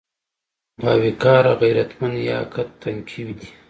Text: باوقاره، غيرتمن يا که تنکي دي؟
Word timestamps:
باوقاره، 0.81 1.53
غيرتمن 1.61 2.13
يا 2.29 2.39
که 2.51 2.61
تنکي 2.81 3.23
دي؟ 3.37 3.47